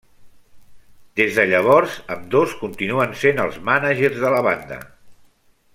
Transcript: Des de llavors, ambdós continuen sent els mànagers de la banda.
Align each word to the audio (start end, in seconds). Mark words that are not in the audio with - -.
Des 1.19 1.35
de 1.39 1.45
llavors, 1.51 1.97
ambdós 2.15 2.57
continuen 2.63 3.15
sent 3.25 3.45
els 3.47 3.61
mànagers 3.69 4.19
de 4.25 4.33
la 4.37 4.45
banda. 4.49 4.81